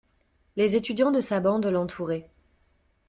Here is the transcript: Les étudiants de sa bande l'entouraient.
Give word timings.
Les 0.55 0.75
étudiants 0.75 1.11
de 1.11 1.21
sa 1.21 1.39
bande 1.39 1.67
l'entouraient. 1.67 2.27